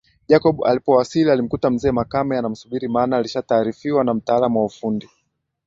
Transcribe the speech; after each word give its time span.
Jacob 0.29 0.63
alipowasili 0.63 1.31
alimkuta 1.31 1.69
mzee 1.69 1.91
Makame 1.91 2.37
anamsubiri 2.37 2.87
maana 2.87 3.17
alishataarifiwa 3.17 4.03
na 4.03 4.13
mtaalam 4.13 4.57
wa 4.57 4.65
ufundi 4.65 5.09